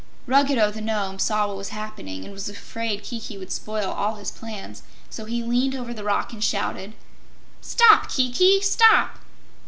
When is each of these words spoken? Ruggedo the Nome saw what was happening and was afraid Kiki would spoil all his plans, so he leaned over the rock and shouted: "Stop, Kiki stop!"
Ruggedo 0.25 0.71
the 0.71 0.81
Nome 0.81 1.19
saw 1.19 1.45
what 1.47 1.57
was 1.57 1.69
happening 1.69 2.23
and 2.25 2.33
was 2.33 2.49
afraid 2.49 3.03
Kiki 3.03 3.37
would 3.37 3.51
spoil 3.51 3.91
all 3.91 4.15
his 4.15 4.31
plans, 4.31 4.81
so 5.11 5.25
he 5.25 5.43
leaned 5.43 5.75
over 5.75 5.93
the 5.93 6.03
rock 6.03 6.33
and 6.33 6.43
shouted: 6.43 6.93
"Stop, 7.61 8.09
Kiki 8.09 8.61
stop!" 8.61 9.19